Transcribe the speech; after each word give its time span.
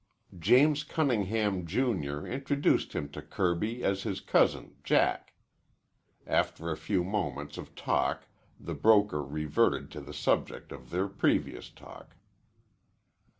James 0.39 0.83
Cunningham, 0.83 1.63
Junior, 1.67 2.25
introduced 2.25 2.93
him 2.93 3.07
to 3.09 3.21
Kirby 3.21 3.83
as 3.83 4.01
his 4.01 4.19
cousin 4.19 4.77
Jack. 4.83 5.33
After 6.25 6.71
a 6.71 6.75
few 6.75 7.03
moments 7.03 7.55
of 7.55 7.75
talk 7.75 8.25
the 8.59 8.73
broker 8.73 9.21
reverted 9.21 9.91
to 9.91 10.01
the 10.01 10.11
subject 10.11 10.71
of 10.71 10.89
their 10.89 11.07
previous 11.07 11.69
talk. 11.69 12.15